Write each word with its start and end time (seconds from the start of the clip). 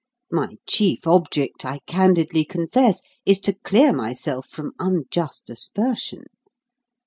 My 0.31 0.57
chief 0.67 1.05
object, 1.05 1.63
I 1.63 1.77
candidly 1.85 2.43
confess, 2.43 3.03
is 3.23 3.39
to 3.41 3.53
clear 3.53 3.93
myself 3.93 4.47
from 4.49 4.73
unjust 4.79 5.47
aspersion. 5.51 6.23